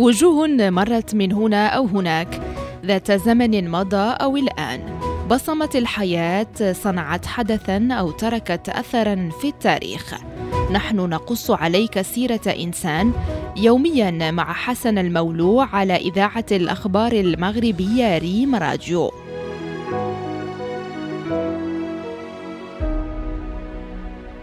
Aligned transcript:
وجوه 0.00 0.46
مرت 0.70 1.14
من 1.14 1.32
هنا 1.32 1.66
أو 1.66 1.86
هناك. 1.86 2.40
ذات 2.86 3.12
زمن 3.12 3.70
مضى 3.70 3.96
أو 3.96 4.36
الآن. 4.36 4.80
بصمت 5.30 5.76
الحياة 5.76 6.72
صنعت 6.72 7.26
حدثا 7.26 7.88
أو 7.92 8.10
تركت 8.10 8.68
أثرا 8.68 9.30
في 9.40 9.48
التاريخ. 9.48 10.14
نحن 10.72 10.96
نقص 10.96 11.50
عليك 11.50 12.00
سيرة 12.00 12.40
إنسان 12.46 13.12
يوميا 13.56 14.30
مع 14.30 14.52
حسن 14.52 14.98
المولوع 14.98 15.66
على 15.66 15.96
إذاعة 15.96 16.46
الأخبار 16.52 17.12
المغربية 17.12 18.18
ريم 18.18 18.54
راديو. 18.54 19.10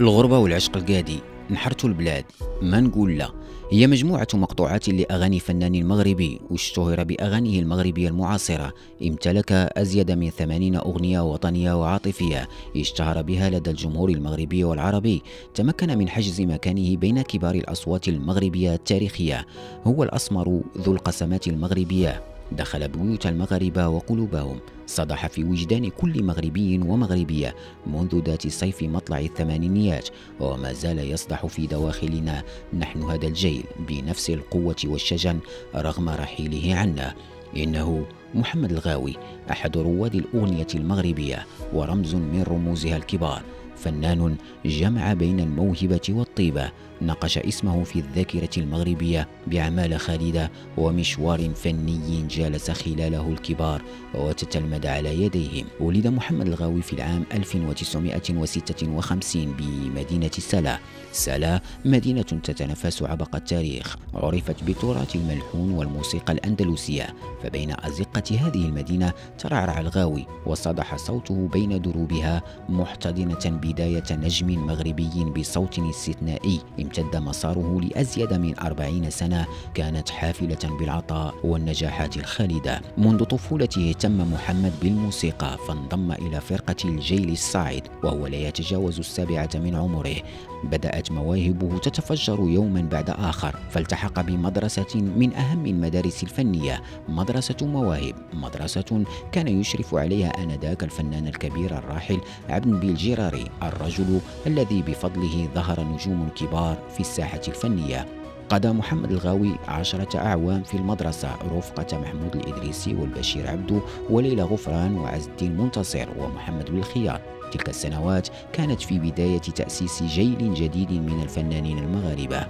الغربة 0.00 0.38
والعشق 0.38 0.76
القادي. 0.76 1.20
نحرت 1.50 1.84
البلاد. 1.84 2.24
ما 2.62 2.80
نقول 2.80 3.18
لا. 3.18 3.30
هي 3.70 3.86
مجموعة 3.86 4.28
مقطوعات 4.34 4.88
لأغاني 4.88 5.40
فنان 5.40 5.86
مغربي 5.86 6.40
واشتهر 6.50 7.04
بأغانيه 7.04 7.60
المغربية 7.60 8.08
المعاصرة. 8.08 8.72
امتلك 9.02 9.52
أزيد 9.52 10.10
من 10.10 10.30
ثمانين 10.30 10.76
أغنية 10.76 11.20
وطنية 11.20 11.80
وعاطفية 11.80 12.48
اشتهر 12.76 13.22
بها 13.22 13.50
لدى 13.50 13.70
الجمهور 13.70 14.08
المغربي 14.08 14.64
والعربي. 14.64 15.22
تمكن 15.54 15.98
من 15.98 16.08
حجز 16.08 16.40
مكانه 16.40 16.96
بين 16.96 17.22
كبار 17.22 17.54
الأصوات 17.54 18.08
المغربية 18.08 18.74
التاريخية. 18.74 19.46
هو 19.86 20.02
الأسمر 20.02 20.60
ذو 20.78 20.92
القسمات 20.92 21.48
المغربية. 21.48 22.37
دخل 22.52 22.88
بيوت 22.88 23.26
المغاربة 23.26 23.88
وقلوبهم. 23.88 24.60
صدح 24.86 25.26
في 25.26 25.44
وجدان 25.44 25.88
كل 25.88 26.24
مغربي 26.24 26.78
ومغربية 26.78 27.54
منذ 27.86 28.22
ذات 28.24 28.48
صيف 28.48 28.82
مطلع 28.82 29.18
الثمانينيات 29.18 30.08
وما 30.40 30.72
زال 30.72 30.98
يصدح 30.98 31.46
في 31.46 31.66
دواخلنا. 31.66 32.42
نحن 32.78 33.02
هذا 33.02 33.26
الجيل 33.26 33.64
بنفس 33.88 34.30
القوة 34.30 34.76
والشجن 34.84 35.38
رغم 35.74 36.08
رحيله 36.08 36.74
عنا. 36.76 37.14
إنه 37.56 38.06
محمد 38.34 38.72
الغاوي 38.72 39.16
أحد 39.50 39.76
رواد 39.76 40.14
الأغنية 40.14 40.66
المغربية 40.74 41.46
ورمز 41.72 42.14
من 42.14 42.42
رموزها 42.48 42.96
الكبار. 42.96 43.42
فنان 43.78 44.36
جمع 44.66 45.12
بين 45.12 45.40
الموهبة 45.40 46.00
والطيبة 46.08 46.70
نقش 47.02 47.38
اسمه 47.38 47.84
في 47.84 47.98
الذاكرة 47.98 48.50
المغربية 48.56 49.28
بأعمال 49.46 50.00
خالدة 50.00 50.50
ومشوار 50.76 51.50
فني 51.54 52.26
جالس 52.30 52.70
خلاله 52.70 53.28
الكبار 53.28 53.82
وتتلمذ 54.14 54.86
على 54.86 55.22
يديهم. 55.22 55.66
ولد 55.80 56.06
محمد 56.06 56.46
الغاوي 56.46 56.82
في 56.82 56.92
العام 56.92 57.24
1956 57.32 59.54
بمدينة 59.58 60.30
سلا. 60.30 60.78
سلا 61.12 61.60
مدينة 61.84 62.22
تتنافس 62.22 63.02
عبق 63.02 63.36
التاريخ 63.36 63.96
عرفت 64.14 64.64
بتراث 64.64 65.16
الملحون 65.16 65.70
والموسيقى 65.70 66.32
الأندلسية. 66.32 67.14
فبين 67.42 67.74
أزقة 67.78 68.22
هذه 68.30 68.66
المدينة 68.66 69.12
ترعرع 69.38 69.80
الغاوي 69.80 70.26
وصدح 70.46 70.96
صوته 70.96 71.48
بين 71.52 71.82
دروبها 71.82 72.42
محتضنة 72.68 73.58
بداية 73.68 74.04
نجم 74.10 74.66
مغربي 74.66 75.24
بصوت 75.36 75.78
استثنائي 75.78 76.60
امتد 76.80 77.16
مساره 77.16 77.80
لأزيد 77.80 78.32
من 78.32 78.58
أربعين 78.58 79.10
سنة 79.10 79.46
كانت 79.74 80.10
حافلة 80.10 80.78
بالعطاء 80.78 81.34
والنجاحات 81.44 82.16
الخالدة. 82.16 82.80
منذ 82.98 83.24
طفولته 83.24 83.88
اهتم 83.88 84.32
محمد 84.32 84.72
بالموسيقى 84.82 85.58
فانضم 85.68 86.12
إلى 86.12 86.40
فرقة 86.40 86.76
الجيل 86.84 87.30
الصاعد 87.32 87.82
وهو 88.04 88.26
لا 88.26 88.36
يتجاوز 88.36 88.98
السابعة 88.98 89.50
من 89.54 89.74
عمره. 89.74 90.16
بدأت 90.64 91.12
مواهبه 91.12 91.78
تتفجر 91.78 92.40
يوما 92.40 92.80
بعد 92.80 93.10
آخر 93.10 93.56
فالتحق 93.70 94.20
بمدرسة 94.20 94.94
من 94.94 95.32
أهم 95.34 95.66
المدارس 95.66 96.22
الفنية. 96.22 96.82
مدرسة 97.08 97.56
مواهب 97.62 98.14
مدرسة 98.32 99.04
كان 99.32 99.48
يشرف 99.48 99.94
عليها 99.94 100.28
آنذاك 100.42 100.84
الفنان 100.84 101.26
الكبير 101.26 101.78
الراحل 101.78 102.20
عبد 102.48 102.66
بالجراري 102.66 103.44
الرجل 103.62 104.20
الذي 104.46 104.82
بفضله 104.82 105.48
ظهر 105.54 105.80
نجوم 105.80 106.28
كبار 106.36 106.78
في 106.94 107.00
الساحة 107.00 107.40
الفنية. 107.48 108.06
قضى 108.48 108.68
محمد 108.68 109.10
الغاوي 109.10 109.56
عشرة 109.68 110.18
أعوام 110.18 110.62
في 110.62 110.76
المدرسة 110.76 111.28
رفقة 111.56 111.98
محمود 111.98 112.36
الإدريسي 112.36 112.94
والبشير 112.94 113.50
عبدو 113.50 113.80
وليلى 114.10 114.42
غفران 114.42 114.98
وعز 114.98 115.26
الدين 115.26 115.56
منتصر 115.56 116.06
ومحمد 116.18 116.70
بالخياط 116.70 117.20
تلك 117.52 117.68
السنوات 117.68 118.28
كانت 118.52 118.82
في 118.82 118.98
بداية 118.98 119.38
تأسيس 119.38 120.02
جيل 120.02 120.54
جديد 120.54 120.92
من 120.92 121.22
الفنانين 121.22 121.78
المغاربة. 121.78 122.46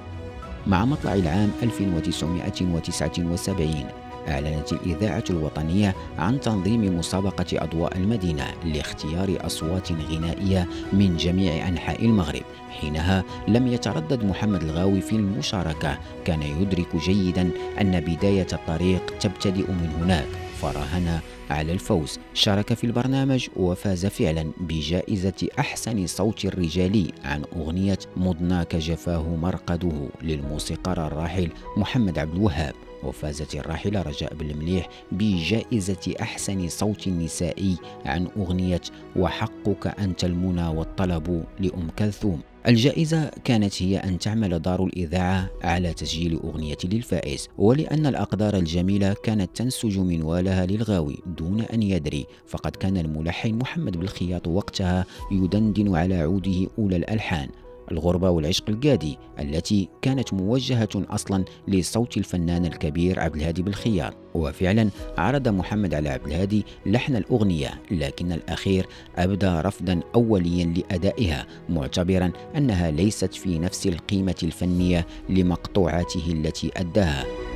مع 0.67 0.85
مطلع 0.85 1.15
العام 1.15 1.51
1979 1.63 3.87
أعلنت 4.29 4.73
الإذاعة 4.73 5.25
الوطنية 5.31 5.95
عن 6.19 6.41
تنظيم 6.41 6.99
مسابقة 6.99 7.47
أضواء 7.53 7.97
المدينة 7.97 8.45
لاختيار 8.65 9.47
أصوات 9.47 9.93
غنائية 9.93 10.69
من 10.93 11.17
جميع 11.17 11.69
أنحاء 11.69 12.05
المغرب. 12.05 12.43
حينها 12.71 13.25
لم 13.49 13.67
يتردد 13.67 14.25
محمد 14.25 14.63
الغاوي 14.63 15.01
في 15.01 15.17
المشاركة. 15.17 15.99
كان 16.25 16.43
يدرك 16.43 16.97
جيدا 16.97 17.51
أن 17.81 18.01
بداية 18.01 18.47
الطريق 18.53 19.19
تبتدئ 19.19 19.71
من 19.71 19.91
هناك. 20.01 20.27
فراهن 20.63 21.21
على 21.51 21.73
الفوز. 21.73 22.19
شارك 22.35 22.75
في 22.75 22.85
البرنامج 22.85 23.49
وفاز 23.57 24.07
فعلا 24.07 24.51
بجائزة 24.61 25.49
أحسن 25.59 26.07
صوت 26.07 26.47
رجالي 26.47 27.13
عن 27.25 27.43
أغنية 27.57 27.99
مضناك 28.17 28.77
جفاه 28.77 29.37
مرقده 29.37 30.09
للموسيقار 30.23 31.07
الراحل 31.07 31.49
محمد 31.77 32.19
عبد 32.19 32.35
الوهاب. 32.35 32.75
وفازت 33.03 33.55
الراحلة 33.55 34.03
رجاء 34.03 34.35
بالمليح 34.35 34.89
بجائزة 35.13 36.15
أحسن 36.21 36.69
صوت 36.69 37.09
نسائي 37.09 37.77
عن 38.05 38.29
أغنية 38.37 38.81
وحقك 39.17 39.87
أنت 39.87 40.25
المنى 40.25 40.69
والطلب 40.69 41.45
لأم 41.61 41.91
كلثوم. 41.99 42.41
الجائزة 42.69 43.31
كانت 43.45 43.83
هي 43.83 43.97
أن 43.97 44.19
تعمل 44.19 44.59
دار 44.59 44.85
الإذاعة 44.85 45.51
على 45.63 45.95
تسجيل 45.95 46.41
أغنية 46.45 46.77
للفائز 46.85 47.49
ولأن 47.59 48.07
الأقدار 48.07 48.57
الجميلة 48.57 49.13
كانت 49.23 49.57
تنسج 49.57 49.99
منوالها 49.99 50.67
للغاوي 50.67 51.19
دون 51.27 51.61
أن 51.61 51.83
يدري 51.83 52.27
فقد 52.47 52.77
كان 52.77 52.97
الملحن 52.97 53.55
محمد 53.55 53.97
بالخياط 53.97 54.49
وقتها 54.49 55.07
يدندن 55.33 55.97
على 55.97 56.15
عوده 56.15 56.67
أولى 56.79 56.97
الألحان. 56.97 57.49
الغربة 57.91 58.31
والعشق 58.31 58.65
القادي 58.69 59.19
التي 59.41 59.89
كانت 60.03 60.35
موجهة 60.35 60.89
أصلا 60.95 61.45
لصوت 61.69 62.17
الفنان 62.17 62.67
الكبير 62.67 63.21
عبد 63.21 63.37
الهادي 63.37 63.63
بالخيار 63.63 64.15
وفعلا 64.35 64.91
عرض 65.19 65.49
محمد 65.49 65.95
على 65.95 66.09
عبد 66.09 66.27
الهادي 66.27 66.65
لحن 66.87 67.17
الأغنية 67.17 67.81
لكن 67.91 68.33
الأخير 68.33 68.87
أبدى 69.17 69.47
رفضا 69.47 70.01
أوليا 70.15 70.65
لأدائها 70.65 71.47
معتبرا 71.69 72.33
أنها 72.57 72.91
ليست 72.91 73.35
في 73.35 73.59
نفس 73.59 73.87
القيمة 73.87 74.37
الفنية 74.43 75.07
لمقطوعاته 75.29 76.33
التي 76.33 76.71
أداها. 76.77 77.48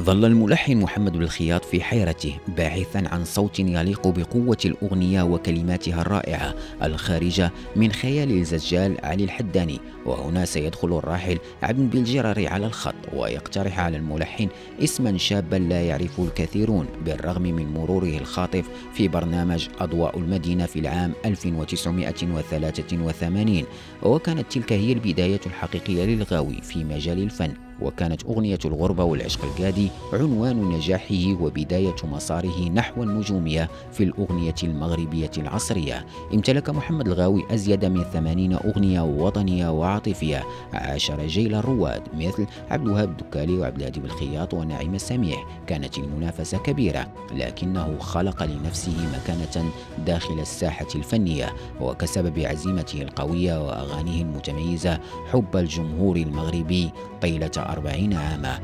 ظل 0.00 0.24
الملحن 0.24 0.76
محمد 0.76 1.12
بالخياط 1.12 1.64
في 1.64 1.82
حيرته 1.82 2.36
باحثا 2.48 3.04
عن 3.12 3.24
صوت 3.24 3.60
يليق 3.60 4.08
بقوة 4.08 4.56
الأغنية 4.64 5.22
وكلماتها 5.22 6.00
الرائعة 6.00 6.54
الخارجة 6.82 7.50
من 7.76 7.92
خيال 7.92 8.30
الزجال 8.30 9.04
علي 9.04 9.24
الحداني 9.24 9.80
وهنا 10.06 10.44
سيدخل 10.44 10.98
الراحل 10.98 11.38
عبد 11.62 11.90
بالجراري 11.90 12.48
على 12.48 12.66
الخط 12.66 12.94
ويقترح 13.12 13.80
على 13.80 13.96
الملحن 13.96 14.48
اسما 14.82 15.18
شابا 15.18 15.56
لا 15.56 15.82
يعرفه 15.82 16.24
الكثيرون 16.24 16.86
بالرغم 17.04 17.42
من 17.42 17.74
مروره 17.74 18.18
الخاطف 18.18 18.64
في 18.94 19.08
برنامج 19.08 19.68
أضواء 19.80 20.18
المدينة 20.18 20.66
في 20.66 20.78
العام 20.78 21.12
1983 21.24 23.64
وكانت 24.02 24.52
تلك 24.52 24.72
هي 24.72 24.92
البداية 24.92 25.40
الحقيقية 25.46 26.04
للغاوي 26.04 26.62
في 26.62 26.84
مجال 26.84 27.22
الفن. 27.22 27.54
وكانت 27.82 28.24
أغنية 28.24 28.58
الغربة 28.64 29.04
والعشق 29.04 29.44
القادي 29.44 29.88
عنوان 30.12 30.68
نجاحه 30.68 31.36
وبداية 31.40 31.94
مساره 32.04 32.68
نحو 32.68 33.02
النجومية 33.02 33.68
في 33.92 34.04
الأغنية 34.04 34.54
المغربية 34.62 35.30
العصرية. 35.38 36.06
امتلك 36.34 36.70
محمد 36.70 37.08
الغاوي 37.08 37.44
أزيد 37.50 37.84
من 37.84 38.02
ثمانين 38.02 38.52
أغنية 38.52 39.00
وطنية 39.00 39.68
وعاطفية. 39.68 40.44
عاشر 40.72 41.26
جيل 41.26 41.54
الرواد 41.54 42.02
مثل 42.14 42.46
عبد 42.70 42.86
الوهاب 42.86 43.08
الدكالي 43.10 43.58
وعبد 43.58 43.76
الهادي 43.76 44.00
بالخياط 44.00 44.54
ونعيم 44.54 44.94
السميح 44.94 45.46
كانت 45.66 45.98
المنافسة 45.98 46.58
كبيرة 46.58 47.06
لكنه 47.34 47.98
خلق 47.98 48.42
لنفسه 48.42 48.92
مكانة 49.14 49.70
داخل 50.06 50.40
الساحة 50.40 50.88
الفنية. 50.94 51.52
وكسب 51.80 52.24
بعزيمته 52.32 53.02
القوية 53.02 53.66
وأغانيه 53.66 54.22
المتميزة 54.22 54.98
حب 55.32 55.56
الجمهور 55.56 56.16
المغربي 56.16 56.90
طيلة 57.22 57.50
أربعين 57.72 58.14
عاما. 58.14 58.60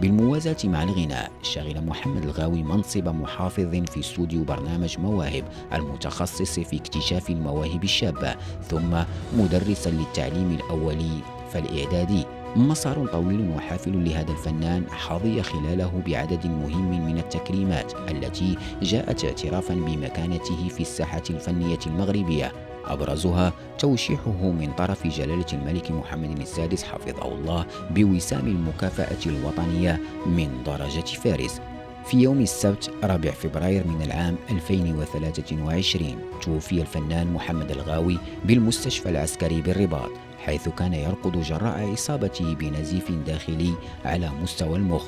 بالموازاة 0.00 0.56
مع 0.64 0.82
الغناء 0.82 1.30
شغل 1.42 1.84
محمد 1.86 2.22
الغاوي 2.22 2.62
منصب 2.62 3.08
محافظ 3.08 3.74
في 3.74 4.00
استوديو 4.00 4.44
برنامج 4.44 4.98
مواهب 4.98 5.44
المتخصص 5.72 6.60
في 6.60 6.76
اكتشاف 6.76 7.30
المواهب 7.30 7.84
الشابة 7.84 8.34
ثم 8.68 9.02
مدرسا 9.36 9.90
للتعليم 9.90 10.58
الأولي 10.60 11.20
فالإعدادي. 11.52 12.24
مسار 12.56 13.06
طويل 13.06 13.50
وحافل 13.56 14.04
لهذا 14.04 14.30
الفنان 14.30 14.84
حظي 14.90 15.42
خلاله 15.42 16.02
بعدد 16.06 16.46
مهم 16.46 17.06
من 17.06 17.18
التكريمات 17.18 17.92
التي 18.10 18.56
جاءت 18.82 19.24
اعترافا 19.24 19.74
بمكانته 19.74 20.68
في 20.68 20.80
الساحة 20.80 21.22
الفنية 21.30 21.78
المغربية. 21.86 22.52
أبرزها 22.86 23.52
توشيحه 23.78 24.42
من 24.42 24.72
طرف 24.78 25.06
جلالة 25.06 25.46
الملك 25.52 25.90
محمد 25.90 26.40
السادس 26.40 26.84
حفظه 26.84 27.32
الله 27.32 27.66
بوسام 27.90 28.46
المكافأة 28.46 29.26
الوطنية 29.26 30.00
من 30.26 30.62
درجة 30.66 31.00
فارس. 31.00 31.60
في 32.06 32.16
يوم 32.16 32.40
السبت 32.40 32.90
رابع 33.04 33.30
فبراير 33.30 33.86
من 33.86 34.02
العام 34.02 34.36
2023 34.50 36.16
توفي 36.42 36.80
الفنان 36.80 37.32
محمد 37.32 37.70
الغاوي 37.70 38.18
بالمستشفى 38.44 39.08
العسكري 39.08 39.62
بالرباط 39.62 40.10
حيث 40.44 40.68
كان 40.68 40.94
يرقد 40.94 41.40
جراء 41.40 41.94
إصابته 41.94 42.54
بنزيف 42.54 43.10
داخلي 43.26 43.74
على 44.04 44.30
مستوى 44.42 44.76
المخ. 44.76 45.04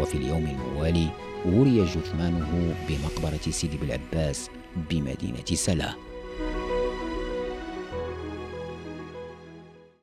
وفي 0.00 0.14
اليوم 0.14 0.46
الموالي 0.46 1.08
وري 1.46 1.84
جثمانه 1.84 2.74
بمقبرة 2.88 3.50
سيدي 3.50 3.76
بالعباس 3.76 4.50
بمدينة 4.90 5.44
سلا. 5.54 6.07